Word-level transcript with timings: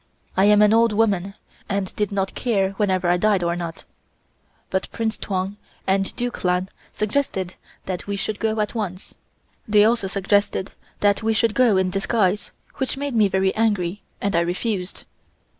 I 0.35 0.45
am 0.45 0.63
an 0.63 0.73
old 0.73 0.93
woman, 0.93 1.35
and 1.69 1.95
did 1.95 2.11
not 2.11 2.33
care 2.33 2.71
whether 2.71 3.07
I 3.07 3.17
died 3.17 3.43
or 3.43 3.55
not, 3.55 3.83
but 4.71 4.89
Prince 4.91 5.15
Tuang 5.15 5.57
and 5.85 6.15
Duke 6.15 6.43
Lan 6.43 6.69
suggested 6.91 7.53
that 7.85 8.07
we 8.07 8.15
should 8.15 8.39
go 8.39 8.59
at 8.61 8.73
once. 8.73 9.13
They 9.67 9.83
also 9.85 10.07
suggested 10.07 10.71
that 11.01 11.21
we 11.21 11.33
should 11.33 11.53
go 11.53 11.77
in 11.77 11.91
disguise, 11.91 12.49
which 12.77 12.97
made 12.97 13.13
me 13.13 13.27
very 13.27 13.53
angry, 13.53 14.01
and 14.19 14.35
I 14.35 14.39
refused. 14.39 15.03